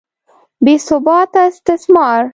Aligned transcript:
بې 0.63 0.75
ثباته 0.87 1.41
استثمار. 1.51 2.21